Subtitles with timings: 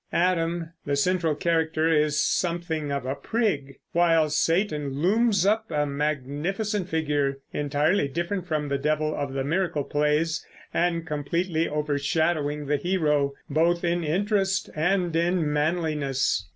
[0.13, 6.89] Adam, the central character, is something of a prig; while Satan looms up a magnificent
[6.89, 10.43] figure, entirely different from the devil of the miracle plays
[10.73, 16.47] and completely overshadowing the hero both in interest and in manliness.